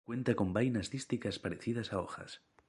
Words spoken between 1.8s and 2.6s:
a hojas.